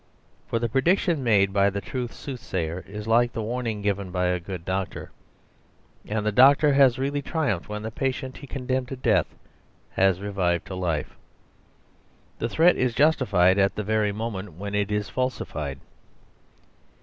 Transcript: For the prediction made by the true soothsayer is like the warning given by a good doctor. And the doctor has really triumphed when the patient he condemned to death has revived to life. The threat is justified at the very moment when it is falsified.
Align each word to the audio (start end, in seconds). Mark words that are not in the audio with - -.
For 0.47 0.57
the 0.57 0.67
prediction 0.67 1.23
made 1.23 1.53
by 1.53 1.69
the 1.69 1.79
true 1.79 2.07
soothsayer 2.07 2.83
is 2.87 3.05
like 3.05 3.33
the 3.33 3.43
warning 3.43 3.83
given 3.83 4.09
by 4.09 4.25
a 4.29 4.39
good 4.39 4.65
doctor. 4.65 5.11
And 6.07 6.25
the 6.25 6.31
doctor 6.31 6.73
has 6.73 6.97
really 6.97 7.21
triumphed 7.21 7.69
when 7.69 7.83
the 7.83 7.91
patient 7.91 8.37
he 8.37 8.47
condemned 8.47 8.87
to 8.87 8.95
death 8.95 9.35
has 9.91 10.19
revived 10.19 10.65
to 10.65 10.73
life. 10.75 11.15
The 12.39 12.49
threat 12.49 12.77
is 12.77 12.95
justified 12.95 13.59
at 13.59 13.75
the 13.75 13.83
very 13.83 14.11
moment 14.11 14.53
when 14.53 14.73
it 14.73 14.91
is 14.91 15.07
falsified. 15.07 15.79